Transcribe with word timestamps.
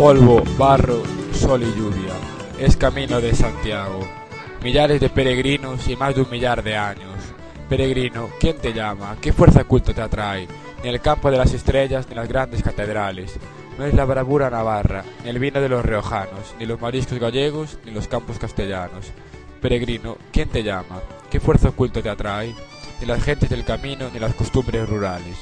polvo, 0.00 0.42
barro, 0.56 1.02
sol 1.30 1.62
y 1.62 1.78
lluvia. 1.78 2.14
Es 2.58 2.74
camino 2.74 3.20
de 3.20 3.34
Santiago. 3.34 4.00
Millares 4.62 4.98
de 4.98 5.10
peregrinos 5.10 5.86
y 5.88 5.94
más 5.94 6.14
de 6.14 6.22
un 6.22 6.30
millar 6.30 6.62
de 6.62 6.74
años. 6.74 7.18
Peregrino, 7.68 8.30
¿quién 8.40 8.56
te 8.56 8.72
llama? 8.72 9.18
¿Qué 9.20 9.34
fuerza 9.34 9.64
culta 9.64 9.92
te 9.92 10.00
atrae? 10.00 10.48
Ni 10.82 10.88
el 10.88 11.02
campo 11.02 11.30
de 11.30 11.36
las 11.36 11.52
estrellas, 11.52 12.06
ni 12.08 12.14
las 12.14 12.28
grandes 12.28 12.62
catedrales. 12.62 13.38
No 13.76 13.84
es 13.84 13.92
la 13.92 14.06
bravura 14.06 14.48
navarra, 14.48 15.04
ni 15.22 15.28
el 15.28 15.38
vino 15.38 15.60
de 15.60 15.68
los 15.68 15.84
riojanos, 15.84 16.54
ni 16.58 16.64
los 16.64 16.80
mariscos 16.80 17.18
gallegos, 17.18 17.76
ni 17.84 17.90
los 17.90 18.08
campos 18.08 18.38
castellanos. 18.38 19.12
Peregrino, 19.60 20.16
¿quién 20.32 20.48
te 20.48 20.62
llama? 20.62 21.02
¿Qué 21.30 21.40
fuerza 21.40 21.68
oculta 21.68 22.00
te 22.00 22.08
atrae? 22.08 22.54
Ni 23.02 23.06
las 23.06 23.22
gentes 23.22 23.50
del 23.50 23.66
camino, 23.66 24.08
ni 24.10 24.18
las 24.18 24.32
costumbres 24.32 24.88
rurales. 24.88 25.36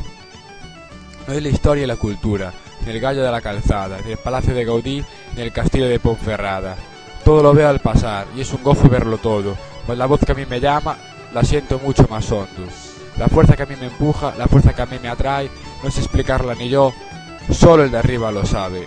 No 1.28 1.34
es 1.34 1.42
la 1.45 1.48
historia 1.48 1.84
y 1.84 1.86
la 1.86 1.95
cultura, 1.95 2.52
ni 2.88 2.95
el 2.95 3.01
gallo 3.01 3.23
de 3.23 3.30
la 3.30 3.42
calzada, 3.42 3.98
ni 4.05 4.12
el 4.12 4.19
palacio 4.19 4.55
de 4.55 4.65
Gaudí, 4.65 5.05
ni 5.37 5.42
el 5.42 5.52
castillo 5.52 5.87
de 5.87 6.01
Ponferrada. 6.01 6.74
Todo 7.23 7.42
lo 7.42 7.52
veo 7.52 7.69
al 7.69 7.80
pasar, 7.80 8.27
y 8.34 8.41
es 8.41 8.51
un 8.55 8.62
gozo 8.62 8.88
verlo 8.88 9.19
todo, 9.19 9.56
pues 9.87 9.98
la 9.98 10.06
voz 10.06 10.20
que 10.24 10.33
a 10.33 10.34
mí 10.34 10.47
me 10.47 10.59
llama, 10.59 10.97
la 11.34 11.45
siento 11.45 11.78
mucho 11.78 12.06
más 12.09 12.33
hondo. 12.33 12.64
La 13.19 13.28
fuerza 13.28 13.56
que 13.56 13.64
a 13.64 13.66
mí 13.66 13.74
me 13.78 13.88
empuja, 13.88 14.33
la 14.38 14.48
fuerza 14.48 14.73
que 14.73 14.80
a 14.80 14.87
mí 14.87 14.97
me 15.02 15.11
atrae, 15.11 15.51
no 15.84 15.91
sé 15.91 16.01
explicarla 16.01 16.55
ni 16.55 16.70
yo, 16.70 16.95
solo 17.52 17.84
el 17.84 17.91
de 17.91 17.98
arriba 17.98 18.33
lo 18.33 18.47
sabe. 18.47 18.87